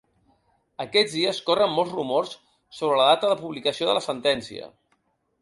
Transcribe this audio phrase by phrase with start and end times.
[0.85, 2.33] Aquests dies corren molts rumors
[2.79, 4.73] sobre la data de publicació de la sentència.